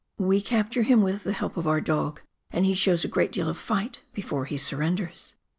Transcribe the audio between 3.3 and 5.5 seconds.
deal of fight before he surrenders.